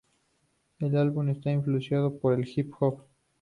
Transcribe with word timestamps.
El 0.79 0.97
álbum 0.97 1.29
está 1.29 1.51
influenciado 1.51 2.17
por 2.17 2.33
el 2.33 2.47
hip-hop. 2.51 3.03